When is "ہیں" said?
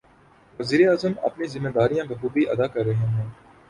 3.07-3.29